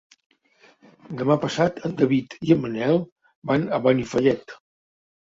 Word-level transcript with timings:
Demà 1.17 1.35
passat 1.43 1.83
en 1.89 1.93
David 1.99 2.33
i 2.47 2.53
en 2.55 2.59
Manel 2.63 2.97
van 3.51 3.67
a 3.79 3.81
Benifallet. 3.89 4.57